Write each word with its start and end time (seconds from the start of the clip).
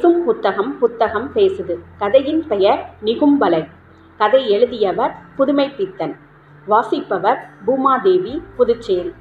பேசும் 0.00 0.24
புத்தகம் 0.24 0.78
புத்தகம் 0.78 1.30
பேசுது. 1.34 1.78
கதையின் 1.98 2.46
பெயர் 2.46 2.90
நிகும்பலை. 3.04 3.68
கதை 4.18 4.50
எழுதியவர் 4.50 5.14
புதுமை 5.36 5.68
பித்தன் 5.68 6.16
வாசிப்பவர் 6.66 7.40
பூமாதேவி 7.66 8.42
புதுச்சேரி. 8.56 9.12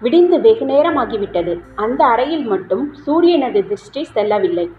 விடிந்து 0.00 0.40
வெகு 0.40 0.64
நேரமாகிவிட்டது. 0.64 1.60
அந்த 1.74 2.04
அறையில் 2.04 2.44
மட்டும் 2.44 2.94
சூரியனது 3.06 3.66
திருஷ்டி 3.66 4.04
செல்லவில்லை. 4.04 4.70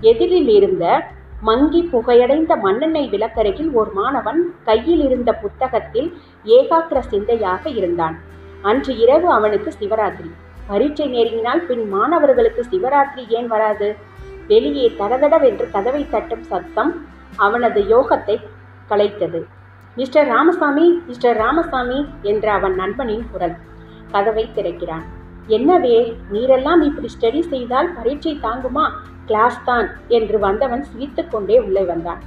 எதிரில் 0.00 0.48
இருந்த 0.48 1.06
மங்கி 1.40 1.88
புகையடைந்த 1.92 2.60
மண்ணெண்ணெய் 2.60 3.10
விளக்கருகில் 3.10 3.72
ஒரு 3.72 3.90
மாணவன் 3.92 4.54
கையில் 4.64 5.04
இருந்த 5.04 5.32
புத்தகத்தில் 5.32 6.16
ஏகாக்கிர 6.44 6.98
சிந்தையாக 6.98 7.70
இருந்தான். 7.70 8.18
அன்று 8.62 8.96
இரவு 8.96 9.30
அவனுக்கு 9.30 9.72
சிவராத்திரி. 9.80 10.32
பரீட்சை 10.66 11.06
நெருங்கினால் 11.12 11.66
பின் 11.66 11.88
மாணவர்களுக்கு 11.88 12.64
சிவராத்திரி 12.70 13.28
ஏன் 13.28 13.46
வராது? 13.46 14.12
வெளியே 14.46 14.86
தடதடவென்று 14.98 15.66
கதவை 15.70 16.02
தட்டும் 16.08 16.42
சத்தம் 16.42 16.92
அவனது 17.36 17.80
யோகத்தை 17.82 18.36
கலைத்தது. 18.90 19.40
மிஸ்டர் 19.96 20.26
ராமசாமி 20.26 20.86
மிஸ்டர் 21.06 21.36
ராமசாமி 21.36 21.98
என்ற 22.22 22.52
அவன் 22.52 22.74
நண்பனின் 22.74 23.26
குரல். 23.32 23.56
கதவை 24.10 24.44
திறக்கிறான். 24.54 25.04
என்னவே 25.48 25.96
நீரெல்லாம் 26.32 26.82
இப்படி 26.82 27.08
ஸ்டடி 27.14 27.40
செய்தால் 27.48 27.88
பரீட்சை 27.94 28.38
தாங்குமா? 28.42 28.84
கிளாஸ் 29.26 29.64
தான் 29.64 29.88
என்று 30.08 30.38
வந்தவன் 30.38 30.84
சிரித்துக்கொண்டே 30.84 31.58
உள்ளே 31.58 31.82
வந்தான். 31.82 32.20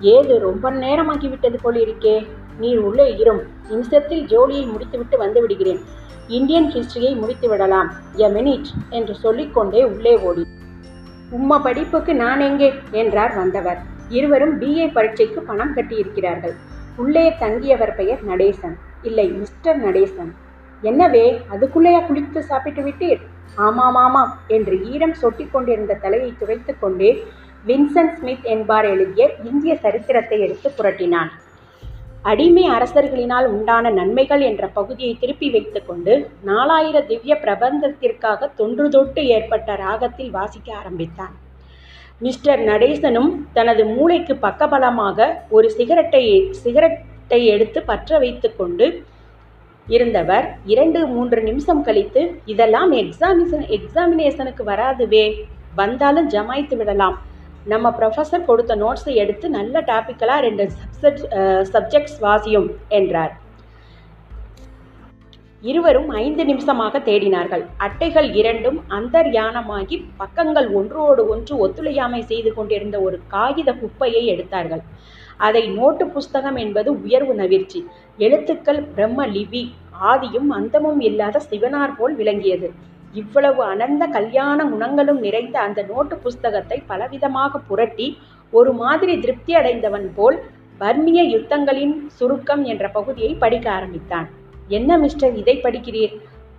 ஏது 0.00 0.38
ரொம்ப 0.38 0.70
நேரமாகிவிட்டது 0.70 1.58
போல் 1.62 1.78
இருக்கே 1.84 2.26
நீர் 2.58 2.78
உள்ளே 2.78 3.06
இரும். 3.16 3.42
நிமிஷத்தில் 3.68 4.26
ஜோலியை 4.26 4.64
முடித்துவிட்டு 4.72 5.18
வந்து 5.18 5.40
விடுகிறேன். 5.40 5.80
இந்தியன் 6.28 6.70
ஹிஸ்டரியை 6.70 7.12
முடித்து 7.16 7.48
விடலாம் 7.48 7.90
எ 8.16 8.28
மினிட் 8.28 8.70
என்று 8.90 9.14
சொல்லிக்கொண்டே 9.14 9.84
உள்ளே 9.84 10.14
ஓடி. 10.18 10.44
உம்ம 11.32 11.62
படிப்புக்கு 11.62 12.14
நான் 12.14 12.40
எங்கே? 12.40 12.74
என்றார் 12.90 13.34
வந்தவர். 13.34 13.78
இருவரும் 14.08 14.60
பிஏ 14.60 14.92
பரீட்சைக்கு 14.92 15.42
பணம் 15.42 15.76
கட்டியிருக்கிறார்கள். 15.76 16.54
உள்ளே 16.96 17.34
தங்கியவர் 17.38 17.94
பெயர் 17.94 18.26
நடேசன். 18.26 18.76
இல்லை 19.02 19.28
மிஸ்டர் 19.28 19.84
நடேசன். 19.84 20.32
என்னவே 20.82 21.40
அதுக்குள்ளேயா 21.50 22.00
குளித்து 22.06 22.38
சாப்பிட்டு 22.38 22.82
விட்டீர்? 22.82 23.20
ஆமாம் 23.54 23.94
ஆமாம் 23.94 24.38
என்று 24.46 24.84
ஈரம் 24.84 25.14
சொட்டிக் 25.22 25.50
கொண்டிருந்த 25.50 25.94
தலையை 25.94 26.34
துவைத்து 26.38 26.78
கொண்டே 26.78 27.26
வின்சன் 27.66 28.14
ஸ்மித் 28.18 28.44
என்பார் 28.44 28.84
எழுதிய 28.84 29.34
இந்திய 29.44 29.76
சரித்திரத்தை 29.76 30.40
எடுத்து 30.40 30.72
புரட்டினான். 30.78 31.30
அடிமை 32.30 32.62
அரசர்களினால் 32.68 33.46
உண்டான 33.46 33.90
நன்மைகள் 33.90 34.40
என்ற 34.40 34.64
பகுதியை 34.68 35.12
திருப்பி 35.20 35.48
வைத்துக்கொண்டு 35.50 36.12
நாலாயிர 36.46 37.00
திவ்ய 37.06 37.34
பிரபந்தத்திற்காக 37.42 38.48
தொன்று 38.54 38.86
தொட்டு 38.88 39.22
ஏற்பட்ட 39.26 39.76
ராகத்தில் 39.76 40.30
வாசிக்க 40.30 40.68
ஆரம்பித்தான். 40.74 41.34
மிஸ்டர் 42.20 42.60
நடேசனும் 42.60 43.30
தனது 43.52 43.82
மூளைக்கு 43.84 44.34
பக்கபலமாக 44.46 45.28
ஒரு 45.50 45.70
சிகரெட்டை 45.70 46.22
சிகரெட்டை 46.62 47.40
எடுத்து 47.46 47.82
பற்ற 47.82 48.18
வைத்து 48.18 48.50
கொண்டு 48.56 48.86
இருந்தவர் 49.86 50.46
இரண்டு 50.64 51.00
மூன்று 51.06 51.40
நிமிஷம் 51.42 51.82
கழித்து 51.82 52.22
இதெல்லாம் 52.44 52.92
எக்ஸாமினேஷன் 53.02 53.66
எக்ஸாமினேஷனுக்கு 53.78 54.62
வராதுவே 54.72 55.24
வந்தாலும் 55.74 56.28
ஜமாய்த்து 56.28 56.76
விடலாம். 56.76 57.16
நம்ம 57.72 57.86
ப்ரொஃபஸர் 57.98 58.46
கொடுத்த 58.48 58.72
நோட்ஸை 58.82 59.14
எடுத்து 59.22 59.46
நல்ல 59.56 59.80
டாப்பிக்கலாக 59.90 60.44
ரெண்டு 60.46 60.64
சப்ஜெக்ட் 61.02 61.26
சப்ஜெக்ட்ஸ் 61.72 62.18
வாசியும் 62.24 62.68
என்றார். 62.98 63.34
இருவரும் 65.70 66.10
ஐந்து 66.22 66.42
நிமிஷமாக 66.50 66.98
தேடினார்கள். 67.08 67.62
அட்டைகள் 67.86 68.28
இரண்டும் 68.40 68.78
அந்தர்யானமாகி 68.98 69.96
பக்கங்கள் 70.20 70.68
ஒன்றோடு 70.80 71.22
ஒன்று 71.32 71.54
ஒத்துழையாமை 71.64 72.20
செய்து 72.30 72.50
கொண்டிருந்த 72.58 72.96
ஒரு 73.06 73.16
காகித 73.34 73.70
குப்பையை 73.82 74.22
எடுத்தார்கள். 74.34 74.82
அதை 75.46 75.62
நோட்டு 75.78 76.04
புஸ்தகம் 76.16 76.58
என்பது 76.64 76.90
உயர்வு 77.04 77.34
நவிர்ச்சி. 77.42 77.80
எழுத்துக்கள் 78.26 78.80
பிரம்ம 78.94 79.26
லிபி 79.36 79.62
ஆதியும் 80.12 80.50
அந்தமும் 80.58 81.00
இல்லாத 81.08 81.42
சிவனார் 81.50 81.96
போல் 81.98 82.14
விளங்கியது. 82.20 82.68
இவ்வளவு 83.20 83.62
அனந்த 83.72 84.04
கல்யாண 84.16 84.58
குணங்களும் 84.70 85.20
நிறைந்த 85.26 85.56
அந்த 85.66 85.80
நோட்டு 85.90 86.16
புஸ்தகத்தை 86.24 86.78
பலவிதமாக 86.90 87.60
புரட்டி 87.68 88.08
ஒரு 88.52 88.72
மாதிரி 88.80 89.14
திருப்தி 89.24 89.52
அடைந்தவன் 89.60 90.08
போல் 90.16 90.38
பர்மிய 90.80 91.20
யுத்தங்களின் 91.34 91.94
சுருக்கம் 92.18 92.64
என்ற 92.72 92.84
பகுதியை 92.96 93.32
படிக்க 93.42 93.66
ஆரம்பித்தான். 93.76 94.26
என்ன 94.78 94.90
மிஸ்டர் 95.04 95.34
இதை 95.42 95.54
படிக்கிறீர்? 95.66 96.14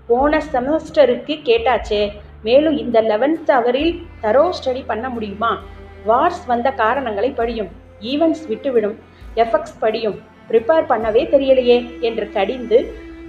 போன 0.09 0.39
செமஸ்டருக்கு 0.53 1.35
கேட்டாச்சே 1.49 2.01
மேலும் 2.47 2.77
இந்த 2.83 2.97
லெவன்த் 3.11 3.51
அவரில் 3.57 3.93
தரோ 4.23 4.45
ஸ்டடி 4.57 4.81
பண்ண 4.91 5.05
முடியுமா? 5.15 5.51
வார்ஸ் 6.09 6.43
வந்த 6.51 6.67
காரணங்களை 6.81 7.29
படியும் 7.39 7.71
ஈவெண்ட்ஸ் 8.11 8.45
விட்டுவிடும் 8.51 8.97
எஃபெக்ட்ஸ் 9.43 9.79
படியும் 9.83 10.17
ப்ரிப்பேர் 10.49 10.89
பண்ணவே 10.91 11.21
தெரியலையே 11.33 11.77
என்று 12.07 12.25
கடிந்து 12.35 12.77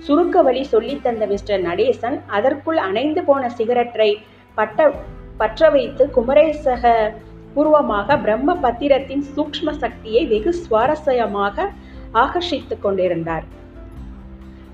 சுருக்க 0.08 0.42
வழி 0.42 0.66
சொல்லித்தந்த 0.72 1.26
மிஸ்டர் 1.26 1.62
நடேசன் 1.62 2.20
அதற்குள் 2.26 2.76
அணைந்து 2.76 3.24
போன 3.24 3.48
சிகரெட்டை 3.48 4.18
பட்ட 4.54 4.94
பற்ற 5.36 5.70
வைத்து 5.70 6.10
குமரேசக 6.16 7.12
பூர்வமாக 7.54 8.16
பிரம்ம 8.18 8.54
பத்திரத்தின் 8.54 9.24
சூக்ஷ்ம 9.36 9.70
சக்தியை 9.70 10.26
வெகு 10.26 10.54
சுவாரஸ்யமாக 10.62 11.66
ஆகர்ஷித்து 12.14 12.80
கொண்டிருந்தார். 12.80 13.44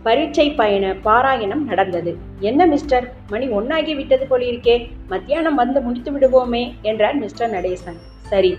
பரீட்சை 0.03 0.50
பயண 0.50 0.94
பாராயணம் 1.05 1.65
நடந்தது. 1.65 2.17
என்ன 2.41 2.67
மிஸ்டர்? 2.67 3.12
மணி 3.28 3.49
ஒன்னாகி 3.49 3.97
விட்டது 3.97 4.27
போலிருக்கே. 4.31 4.77
மத்தியானம் 5.09 5.55
வந்து 5.55 5.81
முடித்து 5.81 6.12
விடுவோமே 6.12 6.75
என்றார் 6.83 7.17
மிஸ்டர் 7.17 7.50
நடேசன். 7.50 7.99
சரி. 8.23 8.56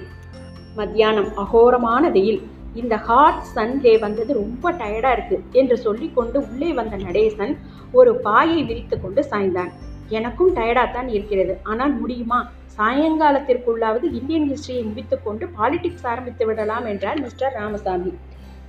மத்தியானம் 0.75 1.31
அகோரமான 1.37 2.11
வெயில். 2.11 2.41
இந்த 2.75 2.95
ஹாட் 3.07 3.41
சன்டே 3.55 3.99
வந்தது 3.99 4.31
ரொம்ப 4.33 4.71
டயர்டாக 4.71 5.15
இருக்கு 5.15 5.37
என்று 5.51 5.77
சொல்லிக்கொண்டு 5.77 6.37
உள்ளே 6.49 6.69
வந்த 6.73 6.95
நடேசன் 6.97 7.53
ஒரு 7.91 8.11
பாயை 8.15 8.61
விரித்து 8.63 8.95
கொண்டு 9.01 9.21
சாய்ந்தான். 9.31 9.71
எனக்கும் 10.09 10.55
டயர்டாக 10.55 10.89
தான் 10.93 11.07
இருக்கிறது. 11.07 11.53
ஆனால் 11.63 11.93
முடியுமா? 11.93 12.39
சாயங்காலத்திற்குள்ளாவது 12.77 14.05
இந்தியன் 14.19 14.47
ஹிஸ்டரியை 14.51 14.83
முடித்துக்கொண்டு 14.83 15.45
பாலிடிக்ஸ் 15.57 16.07
ஆரம்பித்து 16.11 16.45
விடலாம் 16.45 16.85
என்றார் 16.85 17.21
மிஸ்டர் 17.21 17.53
ராமசாமி. 17.53 18.13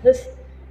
ஹிஸ் 0.05 0.27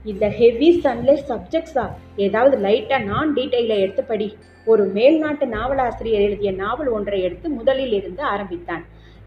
இந்த 0.05 0.25
ஹெவி 0.29 0.69
சன்லெஸ் 0.83 1.27
சப்ஜெக்ட்ஸா 1.29 1.85
ஏதாவது 2.15 2.57
லைட்டாக 2.57 3.03
நான் 3.03 3.33
டீட்டெயிலை 3.33 3.77
எடுத்து 3.77 4.03
படி. 4.03 4.27
ஒரு 4.65 4.83
மேல்நாட்டு 4.95 5.45
நாவலாசிரியர் 5.45 6.21
எழுதிய 6.21 6.51
நாவல் 6.51 6.87
ஒன்றை 6.87 7.21
எடுத்து 7.21 7.49
முதலில் 7.49 7.93
இருந்து 7.93 8.23
ஆரம்பித்தான். 8.23 8.83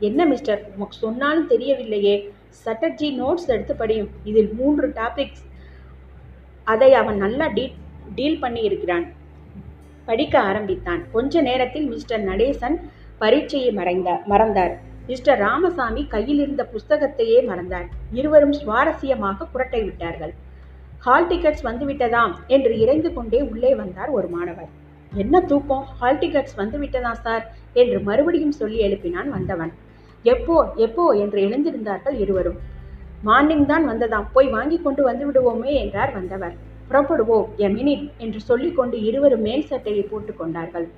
என்ன 0.09 0.27
மிஸ்டர் 0.27 0.61
உமக்கு 0.75 0.97
சொன்னாலும் 0.99 1.51
தெரியவில்லையே. 1.51 2.17
சட்டர்ஜி 2.65 3.09
நோட்ஸ் 3.21 3.49
எடுத்து 3.55 3.75
படியும் 3.75 4.11
இதில் 4.25 4.51
மூன்று 4.53 4.89
டாபிக்ஸ் 5.01 5.45
அதை 6.67 6.91
அவன் 6.95 7.17
நல்லா 7.25 7.47
டீ 7.47 7.65
டீல் 8.15 8.41
பண்ணி 8.41 8.61
இருக்கிறான் 8.63 9.07
படிக்க 10.09 10.35
ஆரம்பித்தான். 10.41 11.01
கொஞ்ச 11.13 11.41
நேரத்தில் 11.41 11.87
மிஸ்டர் 11.89 12.23
நடேசன் 12.31 12.77
பரீட்சையை 13.21 13.71
மறைந்தார் 13.73 14.23
மறந்தார். 14.27 14.75
மிஸ்டர் 15.07 15.39
ராமசாமி 15.39 16.03
கையில் 16.07 16.41
இருந்த 16.45 16.63
புஸ்தகத்தையே 16.73 17.39
மறந்தார். 17.51 17.87
இருவரும் 18.13 18.53
சுவாரஸ்யமாக 18.53 19.47
புரட்டை 19.55 19.81
விட்டார்கள். 19.85 20.33
ஹால் 21.05 21.29
டிக்கெட்ஸ் 21.31 21.67
வந்துவிட்டதாம் 21.69 22.35
என்று 22.47 22.73
இறைந்து 22.79 23.11
கொண்டே 23.13 23.41
உள்ளே 23.43 23.75
வந்தார் 23.75 24.11
ஒரு 24.11 24.29
மாணவர். 24.29 24.71
என்ன 25.13 25.41
தூக்கம்? 25.41 25.85
ஹால் 25.99 26.19
டிக்கெட்ஸ் 26.19 26.57
வந்துவிட்டதா 26.57 27.13
சார் 27.27 27.45
என்று 27.73 28.01
மறுபடியும் 28.01 28.57
சொல்லி 28.61 28.79
எழுப்பினான் 28.87 29.31
வந்தவன். 29.37 29.73
எப்போ 30.25 30.73
எப்போ 30.77 31.13
என்று 31.13 31.41
எழுந்திருந்தார்கள் 31.41 32.17
இருவரும். 32.19 32.59
மார்னிங் 33.23 33.67
தான் 33.67 33.85
வந்ததாம். 33.85 34.27
போய் 34.33 34.49
வாங்கி 34.49 34.79
கொண்டு 34.79 35.03
வந்து 35.03 35.25
விடுவோமே 35.29 35.73
என்றார் 35.75 36.13
வந்தவர். 36.13 36.55
புறப்படுவோம் 36.89 37.47
எ 37.57 37.69
மினிட் 37.69 38.05
என்று 38.19 38.41
சொல்லிக்கொண்டு 38.41 39.03
இருவரும் 39.03 39.41
மேல் 39.41 39.63
சட்டையை 39.63 40.09
போட்டுக்கொண்டார்கள் 40.13 40.89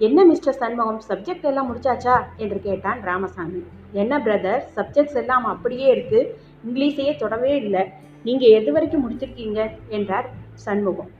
என்ன 0.00 0.24
மிஸ்டர் 0.24 0.58
சண்முகம் 0.62 1.00
சப்ஜெக்ட் 1.08 1.42
எல்லாம் 1.42 1.68
முடிச்சாச்சா? 1.70 2.24
என்று 2.36 2.60
கேட்டான் 2.60 3.00
ராமசாமி. 3.02 3.62
என்ன 3.92 4.18
பிரதர் 4.18 4.62
சப்ஜெக்ட்ஸ் 4.76 5.14
எல்லாம் 5.14 5.44
அப்படியே 5.44 5.86
இருக்கு. 5.86 6.36
இங்கிலீஷையே 6.66 7.16
தொடவே 7.16 7.56
இல்லை. 7.56 7.82
நீங்கள் 8.24 8.50
எது 8.50 8.72
வரைக்கும் 8.72 9.04
முடிச்சிருக்கீங்க? 9.04 9.70
என்றார் 9.88 10.28
சண்முகம். 10.54 11.10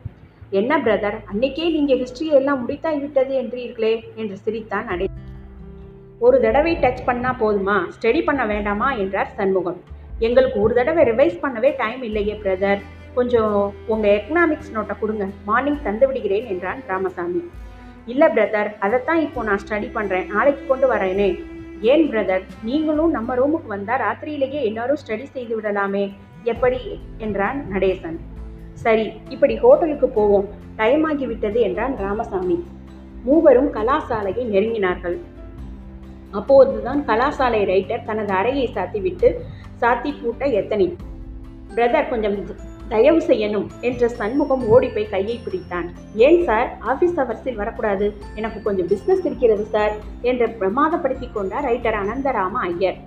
என்ன 0.50 0.78
பிரதர் 0.78 1.24
அன்னைக்கே 1.32 1.70
நீங்கள் 1.70 1.98
ஹிஸ்டரி 1.98 2.28
எல்லாம் 2.32 2.66
முடித்தாய் 2.66 3.00
விட்டது 3.00 3.34
என்றீர்களே 3.42 4.04
என்று 4.14 4.36
சிரித்தான் 4.36 4.84
நடை 4.84 5.08
ஒரு 6.20 6.40
தடவை 6.40 6.76
டச் 6.76 7.02
பண்ணால் 7.06 7.36
போதுமா? 7.40 7.90
ஸ்டடி 8.00 8.24
பண்ண 8.24 8.46
வேண்டாமா? 8.46 8.92
என்றார் 8.92 9.32
சண்முகம். 9.36 9.80
எங்களுக்கு 10.18 10.60
ஒரு 10.60 10.74
தடவை 10.74 11.04
ரிவைஸ் 11.04 11.38
பண்ணவே 11.42 11.74
டைம் 11.76 12.02
இல்லையே 12.02 12.40
பிரதர் 12.42 12.80
கொஞ்சம் 13.14 13.74
உங்கள் 13.86 14.16
எக்கனாமிக்ஸ் 14.16 14.72
நோட்டை 14.74 14.98
கொடுங்க. 14.98 15.26
மார்னிங் 15.44 15.82
தந்து 15.82 16.06
விடுகிறேன் 16.06 16.46
என்றான் 16.46 16.82
ராமசாமி. 16.86 17.50
இல்லை 18.06 18.28
பிரதர் 18.28 18.70
அதைத்தான் 18.78 19.20
இப்போ 19.20 19.42
நான் 19.42 19.60
ஸ்டடி 19.68 19.88
பண்ணுறேன் 19.94 20.26
நாளைக்கு 20.26 20.66
கொண்டு 20.66 20.92
வரேனே. 20.92 21.42
ஏன் 21.80 22.10
பிரதர் 22.10 22.42
நீங்களும் 22.62 23.10
நம்ம 23.10 23.34
ரூமுக்கு 23.34 23.66
வந்தால் 23.66 24.00
ராத்திரியிலேயே 24.00 24.62
எல்லாரும் 24.62 25.02
ஸ்டடி 25.06 25.22
செய்து 25.22 25.60
விடலாமே. 25.60 26.12
எப்படி? 26.42 27.00
என்றான் 27.18 27.64
நடேசன். 27.72 28.18
சரி 28.72 29.12
இப்படி 29.28 29.56
ஹோட்டலுக்கு 29.56 30.08
போவோம். 30.08 30.48
டைம் 30.76 31.04
ஆகிவிட்டது 31.10 31.60
என்றான் 31.60 31.96
ராமசாமி. 31.96 32.64
மூவரும் 33.24 33.74
கலாசாலையை 33.74 34.44
நெருங்கினார்கள். 34.54 35.18
அப்போதுதான் 36.30 37.04
கலாசாலை 37.06 37.62
ரைட்டர் 37.64 38.04
தனது 38.04 38.32
அறையை 38.32 38.70
சாத்திவிட்டு 38.74 39.30
சாத்தி 39.80 40.12
பூட்ட 40.20 40.52
எத்தனை 40.52 40.96
பிரதர் 41.74 42.08
கொஞ்சம் 42.08 42.36
தயவு 42.88 43.18
செய்யணும் 43.18 43.66
என்ற 43.80 44.08
சண்முகம் 44.08 44.68
ஓடி 44.68 44.88
போய் 44.88 45.08
கையை 45.08 45.40
பிடித்தான். 45.44 45.88
ஏன் 46.14 46.44
சார்? 46.44 46.78
ஆஃபீஸ் 46.86 47.18
அவர்ஸில் 47.24 47.54
வரக்கூடாது. 47.54 48.14
எனக்கு 48.34 48.62
கொஞ்சம் 48.62 48.86
பிஸ்னஸ் 48.86 49.24
இருக்கிறது 49.24 49.64
சார் 49.64 49.92
என்று 50.20 50.46
பிரமாதப்படுத்தி 50.46 51.32
கொண்டார் 51.32 51.64
ரைட்டர் 51.64 51.98
அனந்தராம 52.02 52.52
ஐயர். 52.52 52.98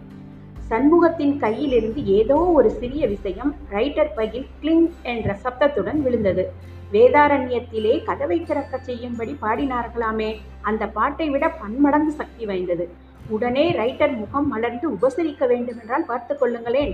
சண்முகத்தின் 0.70 1.40
கையிலிருந்து 1.40 2.04
ஏதோ 2.06 2.36
ஒரு 2.36 2.70
சிறிய 2.72 3.08
விஷயம் 3.08 3.56
ரைட்டர் 3.72 4.12
பையில் 4.16 4.48
கிளிங் 4.60 4.90
என்ற 5.02 5.38
சப்தத்துடன் 5.44 6.02
விழுந்தது. 6.02 6.52
வேதாரண்யத்திலே 6.92 8.04
கதவை 8.04 8.44
திறக்க 8.44 8.78
செய்யும்படி 8.78 9.38
பாடினார்களாமே 9.42 10.36
அந்த 10.62 10.88
பாட்டை 10.88 11.30
விட 11.30 11.50
பன்மடங்கு 11.50 12.12
சக்தி 12.12 12.46
வாய்ந்தது. 12.46 12.90
உடனே 13.36 13.66
ரைட்டர் 13.80 14.14
முகம் 14.22 14.48
மலர்ந்து 14.54 14.86
உபசரிக்க 14.96 15.48
வேண்டுமென்றால் 15.52 16.08
பார்த்து 16.10 16.34
கொள்ளுங்களேன். 16.42 16.94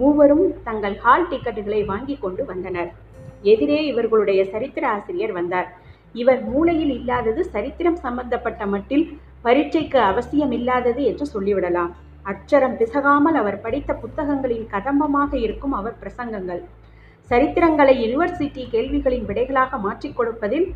மூவரும் 0.00 0.46
தங்கள் 0.68 0.96
ஹால் 1.02 1.28
டிக்கெட்டுகளை 1.30 1.80
வாங்கி 1.90 2.16
கொண்டு 2.24 2.42
வந்தனர். 2.44 2.90
எதிரே 3.52 3.78
இவர்களுடைய 3.90 4.40
சரித்திர 4.52 4.84
ஆசிரியர் 4.88 5.34
வந்தார். 5.38 5.68
இவர் 6.14 6.40
மூளையில் 6.50 6.92
இல்லாதது 6.98 7.40
சரித்திரம் 7.54 8.00
சம்பந்தப்பட்ட 8.04 8.62
மட்டில் 8.74 9.04
பரீட்சைக்கு 9.44 9.98
அவசியமில்லாதது 10.10 11.02
என்று 11.10 11.26
சொல்லிவிடலாம். 11.34 11.92
அச்சரம் 12.30 12.76
பிசகாமல் 12.80 13.38
அவர் 13.40 13.62
படித்த 13.64 13.90
புத்தகங்களின் 14.02 14.66
கதம்பமாக 14.74 15.32
இருக்கும் 15.46 15.74
அவர் 15.80 16.00
பிரசங்கங்கள். 16.02 16.62
சரித்திரங்களை 17.30 17.94
யூனிவர்சிட்டி 18.02 18.62
கேள்விகளின் 18.74 19.28
விடைகளாக 19.28 19.78
மாற்றிக் 19.86 20.16
கொடுப்பதில் 20.18 20.66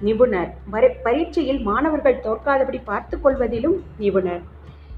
நிபுணர். 0.00 0.54
வரை- 0.72 0.94
பரீட்சையில் 1.02 1.62
மாணவர்கள் 1.62 2.20
தோற்காதபடி 2.20 2.80
பார்த்து 2.84 3.20
கொள்வதிலும் 3.20 3.82
நிபுணர். 3.98 4.40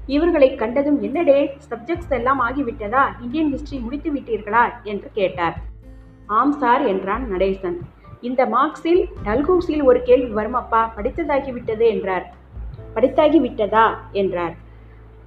இவர்களை 0.05 0.55
கண்டதும் 0.55 1.03
என்னடே 1.03 1.57
சப்ஜெக்ட்ஸ் 1.69 2.09
எல்லாம் 2.09 2.41
ஆகிவிட்டதா? 2.41 3.05
இந்தியன் 3.21 3.53
ஹிஸ்டரி 3.53 3.81
முடித்து 3.81 4.13
விட்டீர்களா? 4.13 4.69
என்று 4.83 5.09
கேட்டார். 5.13 5.57
ஆம் 6.25 6.51
சார் 6.51 6.81
என்றான் 6.81 7.31
நடேசன். 7.31 7.77
இந்த 8.21 8.45
மார்க்ஸில் 8.45 9.05
டல்கூஸில் 9.25 9.83
ஒரு 9.83 10.01
கேள்வி 10.01 10.31
வருமப்பா? 10.31 10.93
படித்ததாகிவிட்டது 10.97 11.89
என்றார். 11.89 12.33
படித்தாகி 12.95 13.37
விட்டதா 13.37 14.09
என்றார். 14.11 14.53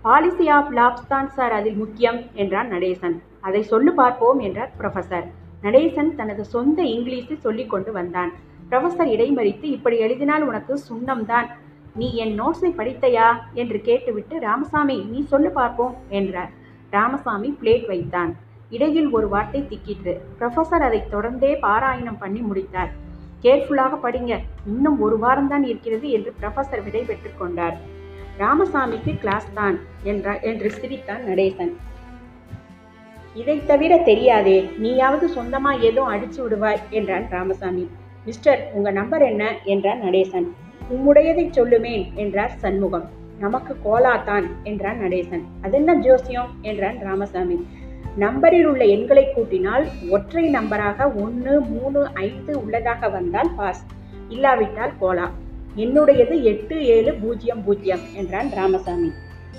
பாலிசி 0.03 0.49
ஆஃப் 0.49 0.73
லாப்ஸ் 0.73 1.07
தான் 1.09 1.31
சார் 1.31 1.53
அதில் 1.53 1.77
முக்கியம் 1.77 2.21
என்றான் 2.33 2.73
நடேசன். 2.73 3.21
அதை 3.41 3.63
சொல்லு 3.63 3.93
பார்ப்போம் 3.93 4.39
என்றார் 4.39 4.71
ப்ரொஃபசர் 4.79 5.25
நடேசன் 5.63 6.15
தனது 6.15 6.45
சொந்த 6.45 6.83
இங்கிலீஷில் 6.83 7.39
சொல்லிக் 7.39 7.71
கொண்டு 7.71 7.93
வந்தான். 7.93 8.33
ப்ரொஃபசர் 8.73 9.11
இடைமறித்து 9.15 9.65
இப்படி 9.65 9.99
எழுதினால் 9.99 10.43
உனக்கு 10.43 10.81
சுண்ணம்தான். 10.89 11.49
நீ 11.95 12.15
என் 12.15 12.41
நோட்ஸை 12.41 12.71
படித்தையா? 12.77 13.27
என்று 13.53 13.81
கேட்டுவிட்டு 13.81 14.41
ராமசாமி 14.41 14.97
நீ 15.11 15.23
சொல்லு 15.23 15.51
பார்ப்போம் 15.51 15.97
என்றார். 16.09 16.51
ராமசாமி 16.91 17.57
பிளேட் 17.63 17.87
வைத்தான். 17.87 18.37
இடையில் 18.71 19.11
ஒரு 19.11 19.29
வார்த்தை 19.29 19.61
திக்கிற்று. 19.63 20.19
ப்ரொஃபசர் 20.39 20.85
அதை 20.89 21.03
தொடர்ந்தே 21.11 21.53
பாராயணம் 21.63 22.19
பண்ணி 22.19 22.41
முடித்தார். 22.41 22.93
கேர்ஃபுல்லாக 23.43 23.95
படிங்க. 24.03 24.39
இன்னும் 24.67 25.01
ஒரு 25.01 25.19
வாரம்தான் 25.23 25.63
இருக்கிறது 25.63 26.11
என்று 26.11 26.35
ப்ரொஃபஸர் 26.41 26.85
விடை 26.85 27.03
பெற்றுக் 27.03 27.39
கொண்டார். 27.39 27.77
ராமசாமிக்கு 28.39 29.19
கிளாஸ் 29.19 29.49
தான் 29.55 29.79
என்றார் 30.03 30.41
என்று 30.41 30.71
சிரித்தான் 30.71 31.25
நடேசன். 31.29 31.73
இதை 33.35 33.65
தவிர 33.67 33.99
தெரியாதே. 33.99 34.71
நீயாவது 34.79 35.31
சொந்தமா 35.35 35.81
ஏதோ 35.81 36.03
அடிச்சு 36.03 36.41
விடுவாய் 36.47 36.89
என்றான் 36.91 37.29
ராமசாமி. 37.31 37.91
மிஸ்டர் 38.25 38.71
உங்க 38.73 38.91
நம்பர் 38.91 39.23
என்ன? 39.23 39.57
என்றான் 39.65 40.03
நடேசன். 40.03 40.49
உம்முடையதை 40.91 41.51
சொல்லுமேன் 41.51 42.15
என்றார் 42.15 42.59
சண்முகம். 42.59 43.09
நமக்கு 43.39 43.77
கோலா 43.83 44.17
தான் 44.17 44.47
என்றான் 44.63 45.01
நடேசன். 45.01 45.43
அதென்ன 45.63 45.95
ஜோசியம்? 45.95 46.51
என்றான் 46.63 46.99
ராமசாமி. 46.99 47.67
நம்பரில் 48.17 48.67
உள்ள 48.67 48.85
எண்களை 48.85 49.27
கூட்டினால் 49.27 49.87
ஒற்றை 50.11 50.51
நம்பராக 50.51 51.23
ஒன்று 51.23 51.61
மூணு 51.61 52.07
ஐந்து 52.15 52.63
உள்ளதாக 52.63 53.09
வந்தால் 53.09 53.51
பாஸ். 53.57 53.87
இல்லாவிட்டால் 54.29 54.99
கோலா. 54.99 55.31
என்னுடையது 55.77 56.43
எட்டு 56.43 56.85
ஏழு 56.87 57.15
பூஜ்ஜியம் 57.15 57.65
பூஜ்ஜியம் 57.65 58.01
என்றான் 58.15 58.51
ராமசாமி. 58.53 59.13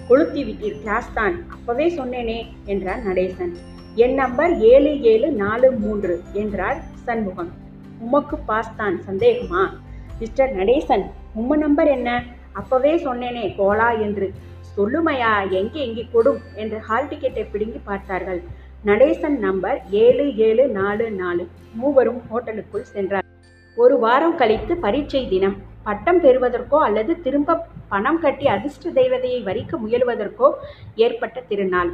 கொளுத்தி 0.08 0.44
விட்டீர் 0.44 0.80
கிளாஸ் 0.80 1.14
தான். 1.14 1.46
அப்பவே 1.50 1.90
சொன்னேனே 1.90 2.46
என்றான் 2.66 3.02
நடேசன். 3.08 3.56
என் 3.96 4.14
நம்பர் 4.14 4.60
ஏழு 4.60 5.02
ஏழு 5.02 5.32
நாலு 5.32 5.72
மூன்று 5.72 6.22
என்றார் 6.34 6.82
சண்முகம். 7.04 7.62
உமக்கு 8.06 8.38
பாஸ் 8.50 8.78
தான் 8.80 8.98
சந்தேகமா? 9.08 9.64
மிஸ்டர் 10.22 10.52
நடேசன் 10.60 11.06
உம்ம 11.40 11.58
நம்பர் 11.64 11.90
என்ன? 11.98 12.10
அப்பவே 12.60 12.94
சொன்னேனே 13.06 13.46
கோலா 13.60 13.90
என்று. 14.06 14.28
சொல்லுமையா 14.76 15.32
எங்கே 15.60 15.80
எங்கே 15.88 16.04
கொடும் 16.14 16.40
என்று 16.62 16.78
ஹால் 16.88 17.10
டிக்கெட்டை 17.12 17.44
பிடுங்கி 17.52 17.80
பார்த்தார்கள். 17.90 18.40
நடேசன் 18.90 19.38
நம்பர் 19.46 19.78
ஏழு 20.04 20.26
ஏழு 20.48 20.64
நாலு 20.80 21.06
நாலு. 21.22 21.44
மூவரும் 21.82 22.22
ஹோட்டலுக்குள் 22.30 22.90
சென்றார். 22.96 23.28
ஒரு 23.78 23.96
வாரம் 24.06 24.36
கழித்து 24.42 24.74
பரீட்சை 24.86 25.22
தினம். 25.34 25.58
பட்டம் 25.88 26.20
பெறுவதற்கோ 26.24 26.78
அல்லது 26.88 27.14
திரும்ப 27.26 27.60
பணம் 27.92 28.20
கட்டி 28.24 28.46
அதிர்ஷ்ட 28.56 28.92
தெய்வதையை 29.00 29.40
வரிக்க 29.48 29.78
முயலுவதற்கோ 29.84 30.48
ஏற்பட்ட 31.06 31.38
திருநாள். 31.50 31.92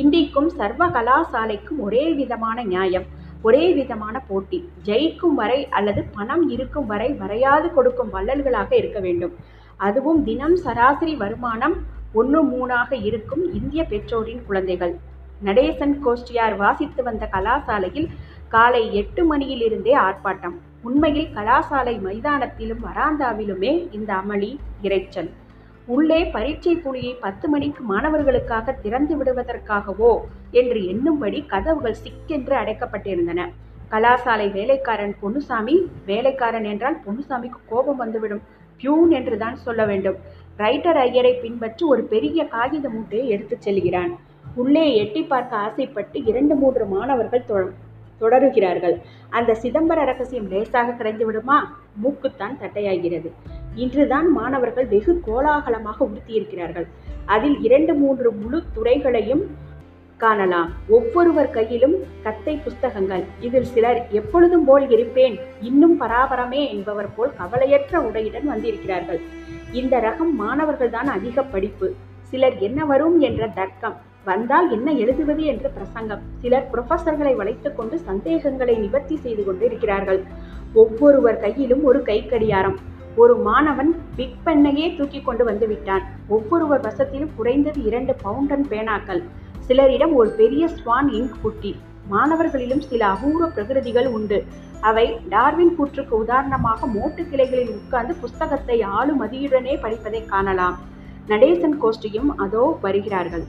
இண்டிக்கும் 0.00 0.50
சர்வ 0.58 0.82
கலாசாலைக்கும் 0.96 1.78
ஒரே 1.86 2.04
விதமான 2.20 2.58
நியாயம். 2.72 3.06
ஒரே 3.42 3.72
விதமான 3.72 4.16
போட்டி. 4.20 4.58
ஜெயிக்கும் 4.84 5.36
வரை 5.40 5.60
அல்லது 5.68 6.02
பணம் 6.16 6.44
இருக்கும் 6.48 6.86
வரை 6.86 7.10
வரையாது 7.12 7.68
கொடுக்கும் 7.72 8.12
வள்ளல்களாக 8.12 8.70
இருக்க 8.76 9.00
வேண்டும். 9.00 9.34
அதுவும் 9.76 10.24
தினம் 10.24 10.56
சராசரி 10.56 11.14
வருமானம் 11.14 11.76
ஒன்று 12.12 12.40
மூணாக 12.44 12.92
இருக்கும் 13.08 13.44
இந்திய 13.52 13.84
பெற்றோரின் 13.84 14.42
குழந்தைகள். 14.46 14.94
நடேசன் 15.42 15.94
கோஷ்டியார் 16.04 16.56
வாசித்து 16.56 17.02
வந்த 17.02 17.28
கலாசாலையில் 17.32 18.08
காலை 18.48 18.82
எட்டு 18.94 19.22
மணியிலிருந்தே 19.30 19.94
ஆர்ப்பாட்டம். 20.06 20.56
உண்மையில் 20.82 21.30
கலாசாலை 21.34 21.94
மைதானத்திலும் 22.06 22.82
வராந்தாவிலுமே 22.88 23.72
இந்த 23.92 24.10
அமளி 24.14 24.50
இரைச்சல் 24.82 25.30
உள்ளே 25.86 26.24
பரீட்சை 26.24 26.76
புலியை 26.76 27.14
பத்து 27.14 27.48
மணிக்கு 27.48 27.84
மாணவர்களுக்காக 27.84 28.72
திறந்து 28.72 29.16
விடுவதற்காகவோ 29.16 30.18
என்று 30.50 30.80
எண்ணும்படி 30.80 31.46
கதவுகள் 31.46 31.96
சிக்கென்று 32.04 32.54
அடைக்கப்பட்டிருந்தன. 32.54 33.48
கலாசாலை 33.90 34.52
வேலைக்காரன் 34.52 35.16
பொன்னுசாமி 35.20 35.86
வேலைக்காரன் 36.06 36.64
என்றால் 36.64 36.98
பொன்னுசாமிக்கு 37.06 37.58
கோபம் 37.68 37.96
வந்துவிடும். 37.96 38.42
பியூன் 38.76 39.10
என்று 39.10 39.38
தான் 39.38 39.56
சொல்ல 39.56 39.84
வேண்டும். 39.84 40.16
ரைட்டர் 40.58 40.94
ஐயரை 40.94 41.34
பின்பற்றி 41.34 41.86
ஒரு 41.86 42.02
பெரிய 42.02 42.48
காகித 42.48 42.88
மூட்டையை 42.88 43.28
எடுத்துச் 43.28 43.62
செல்கிறான். 43.62 44.18
உள்ளே 44.54 44.96
எட்டி 44.96 45.22
பார்க்க 45.22 45.56
ஆசைப்பட்டு 45.56 46.24
இரண்டு 46.24 46.54
மூன்று 46.54 46.86
மாணவர்கள் 46.86 47.44
தொ- 47.48 47.70
தொடருகிறார்கள். 48.18 49.00
அந்த 49.30 49.56
சிதம்பர 49.62 50.04
ரகசியம் 50.04 50.48
லேசாக 50.48 50.92
கிடைந்து 50.92 51.26
விடுமா 51.26 51.80
மூக்குத்தான் 51.94 52.58
தட்டையாகிறது. 52.62 53.30
இன்றுதான் 53.82 54.28
மாணவர்கள் 54.32 54.86
வெகு 54.86 55.12
கோலாகலமாக 55.26 56.08
உடுத்தியிருக்கிறார்கள். 56.08 56.86
அதில் 57.24 57.58
இரண்டு 57.60 57.92
மூன்று 57.94 58.28
முழு 58.32 58.58
துறைகளையும் 58.72 59.44
காணலாம். 60.16 60.70
ஒவ்வொருவர் 60.88 61.50
கையிலும் 61.50 61.94
கத்தை 62.22 62.54
புஸ்தகங்கள். 62.56 63.24
இதில் 63.40 63.68
சிலர் 63.74 64.00
எப்பொழுதும் 64.10 64.64
போல் 64.64 64.86
இருப்பேன் 64.90 65.36
இன்னும் 65.60 66.00
பராபரமே 66.00 66.62
என்பவர் 66.70 67.14
போல் 67.14 67.36
கவலையற்ற 67.36 68.02
உடையுடன் 68.08 68.46
வந்திருக்கிறார்கள். 68.52 69.20
இந்த 69.72 69.94
ரகம் 70.08 70.34
மாணவர்கள் 70.42 70.94
தான் 70.96 71.10
அதிக 71.16 71.42
படிப்பு. 71.42 71.88
சிலர் 72.30 72.58
என்ன 72.58 72.84
வரும்? 72.84 73.18
என்ற 73.28 73.48
தர்க்கம். 73.48 73.96
வந்தால் 74.24 74.70
என்ன 74.70 74.88
எழுதுவது 75.02 75.42
என்ற 75.52 75.66
பிரசங்கம். 75.68 76.24
சிலர் 76.40 76.70
புரொஃபசர்களை 76.72 77.32
வளைத்துக் 77.36 77.76
கொண்டு 77.76 77.96
சந்தேகங்களை 77.98 78.74
நிவர்த்தி 78.76 79.16
செய்து 79.16 79.44
கொண்டு 79.44 79.64
இருக்கிறார்கள் 79.66 80.20
ஒவ்வொருவர் 80.74 81.42
கையிலும் 81.44 81.84
ஒரு 81.84 82.00
கைக்கடியாரம். 82.06 82.78
ஒரு 83.20 83.34
மாணவன் 83.36 83.92
பிக் 84.16 84.40
பெண்ணையே 84.46 84.86
தூக்கி 84.96 85.20
கொண்டு 85.20 85.44
வந்து 85.44 85.66
விட்டான். 85.66 86.04
ஒவ்வொருவர் 86.28 86.84
வசத்திலும் 86.86 87.34
குறைந்தது 87.36 87.80
இரண்டு 87.88 88.12
பவுண்டன் 88.22 88.66
பேனாக்கள். 88.70 89.22
சிலரிடம் 89.68 90.12
ஒரு 90.12 90.30
பெரிய 90.40 90.68
ஸ்வான் 90.76 91.08
இங்க் 91.18 91.38
புட்டி 91.42 91.72
மாணவர்களிலும் 92.12 92.84
சில 92.90 93.02
அபூர்வ 93.06 93.46
பிரகிருதிகள் 93.46 94.06
உண்டு. 94.06 94.38
அவை 94.80 95.06
டார்வின் 95.28 95.74
கூற்றுக்கு 95.78 96.14
உதாரணமாக 96.24 96.86
மோட்டு 96.86 97.22
கிளைகளில் 97.26 97.74
உட்கார்ந்து 97.78 98.14
புஸ்தகத்தை 98.14 98.78
ஆளுமதியுடனே 98.98 99.74
படிப்பதை 99.80 100.22
காணலாம். 100.24 100.78
நடேசன் 101.28 101.76
கோஷ்டியும் 101.82 102.30
அதோ 102.36 102.64
வருகிறார்கள். 102.82 103.44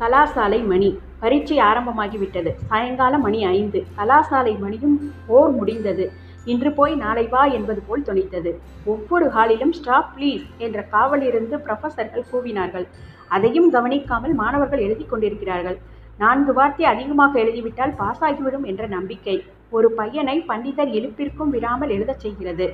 கலாசாலை 0.00 0.60
மணி. 0.66 0.90
பரீட்சை 1.20 1.58
ஆரம்பமாகிவிட்டது. 1.68 2.50
சாயங்காலம் 2.68 3.20
மணி 3.20 3.40
ஐந்து. 3.56 3.80
கலாசாலை 3.98 4.54
மணியும் 4.58 4.98
போர் 5.26 5.52
முடிந்தது. 5.52 6.21
இன்று 6.44 6.72
போய் 6.72 6.94
நாளை 6.94 7.24
வா 7.28 7.44
என்பது 7.44 7.80
போல் 7.88 8.06
துணித்தது 8.08 8.52
ஒவ்வொரு 8.84 9.26
ஹாலிலும் 9.26 9.74
ஸ்டாப் 9.78 10.12
ப்ளீஸ் 10.16 10.46
என்ற 10.58 10.78
காவலிருந்து 10.82 11.56
ப்ரொஃபஸர்கள் 11.56 12.28
கூவினார்கள். 12.32 12.86
அதையும் 13.28 13.70
கவனிக்காமல் 13.70 14.34
மாணவர்கள் 14.34 14.78
எழுதி 14.78 15.04
கொண்டிருக்கிறார்கள். 15.04 15.78
நான்கு 16.18 16.52
வார்த்தை 16.52 16.84
அதிகமாக 16.84 17.38
எழுதிவிட்டால் 17.44 17.94
பாஸ் 17.96 18.22
ஆகிவிடும் 18.22 18.64
என்ற 18.64 18.86
நம்பிக்கை. 18.86 19.36
ஒரு 19.70 19.90
பையனை 19.90 20.44
பண்டிதர் 20.48 20.90
எழுப்பிற்கும் 20.98 21.52
விடாமல் 21.54 21.88
எழுதச் 21.88 22.20
செய்கிறது. 22.20 22.66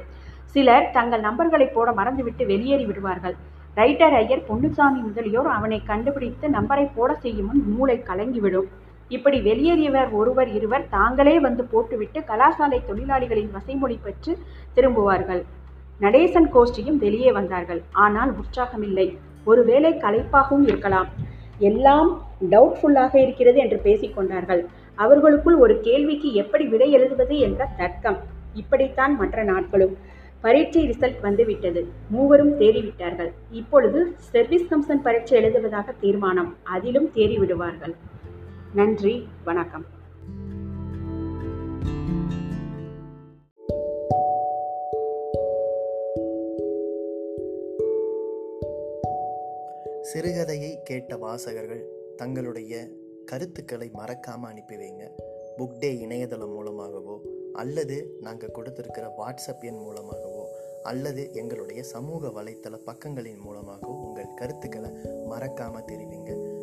சிலர் 0.55 0.91
தங்கள் 0.91 1.21
நம்பர்களை 1.21 1.73
போட 1.73 1.93
மறந்துவிட்டு 1.93 2.47
வெளியேறி 2.47 2.85
விடுவார்கள். 2.85 3.37
ரைட்டர் 3.77 4.15
ஐயர் 4.23 4.47
பொன்னுசாமி 4.49 5.01
முதலியோர் 5.01 5.47
அவனை 5.47 5.83
கண்டுபிடித்து 5.83 6.49
நம்பரை 6.49 6.89
போட 6.95 7.15
செய்யும் 7.15 7.47
முன் 7.47 7.63
மூளை 7.75 8.03
கலங்கிவிடும். 8.07 8.69
இப்படி 9.09 9.39
வெளியேறியவர் 9.41 10.11
ஒருவர் 10.11 10.49
இருவர் 10.49 10.89
தாங்களே 10.89 11.41
வந்து 11.41 11.65
போட்டுவிட்டு 11.65 12.21
கலாசாலை 12.21 12.79
தொழிலாளிகளின் 12.89 13.51
வசைமொழி 13.57 13.99
பெற்று 14.03 14.39
திரும்புவார்கள். 14.77 15.43
நடேசன் 16.01 16.49
கோஷ்டியும் 16.55 16.97
வெளியே 16.97 17.33
வந்தார்கள். 17.33 17.83
ஆனால் 17.93 18.33
உற்சாகமில்லை. 18.33 19.07
ஒருவேளை 19.45 19.93
களைப்பாகவும் 19.95 20.67
இருக்கலாம். 20.67 21.09
எல்லாம் 21.59 22.11
டவுட்ஃபுல்லாக 22.51 23.17
இருக்கிறது 23.17 23.59
என்று 23.59 23.81
பேசிக்கொண்டார்கள் 23.85 24.67
அவர்களுக்குள் 24.95 25.57
ஒரு 25.57 25.81
கேள்விக்கு 25.81 26.33
எப்படி 26.33 26.67
விடை 26.67 26.91
எழுதுவது 26.93 27.39
என்ற 27.39 27.69
தர்க்கம். 27.77 28.19
இப்படித்தான் 28.55 29.17
மற்ற 29.17 29.43
நாட்களும். 29.43 29.97
பரீட்சை 30.41 30.83
ரிசல்ட் 30.89 31.21
வந்துவிட்டது. 31.21 31.81
மூவரும் 32.11 32.61
தேறிவிட்டார்கள். 32.61 33.31
இப்பொழுது 33.51 34.15
சர்வீஸ் 34.19 34.69
கம்சன் 34.75 35.03
பரீட்சை 35.03 35.39
எழுதுவதாக 35.39 35.95
தீர்மானம். 36.01 36.57
அதிலும் 36.63 37.11
தேறிவிடுவார்கள். 37.15 37.95
நன்றி 38.75 39.29
வணக்கம். 39.45 39.85
சிறுகதையை 50.03 50.83
கேட்ட 50.83 51.17
வாசகர்கள் 51.17 51.89
தங்களுடைய 52.17 52.89
கருத்துக்களை 53.25 53.91
மறக்காமல் 53.93 54.51
அனுப்பி 54.51 54.77
வைங்க. 54.77 55.11
புக் 55.59 55.79
டே 55.79 55.99
இணையதளம் 55.99 56.53
மூலமாகவோ 56.53 57.21
அல்லது 57.53 58.17
நாங்கள் 58.21 58.53
கொடுத்துருக்கிற 58.55 59.11
வாட்ஸ்அப் 59.19 59.61
எண் 59.61 59.79
மூலமாகவோ 59.79 60.49
அல்லது 60.83 61.33
எங்களுடைய 61.33 61.83
சமூக 61.83 62.29
வலைத்தள 62.29 62.77
பக்கங்களின் 62.87 63.39
மூலமாகவோ 63.39 63.93
உங்கள் 63.93 64.35
கருத்துக்களை 64.37 64.91
மறக்காமல் 65.27 65.85
தெரிவிங்க. 65.85 66.48